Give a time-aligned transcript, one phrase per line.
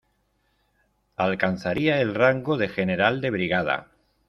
[1.17, 3.87] Alcanzaría el rango de general de brigada.